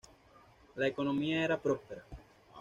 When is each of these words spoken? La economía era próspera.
La 0.77 0.87
economía 0.87 1.43
era 1.45 1.61
próspera. 1.61 2.03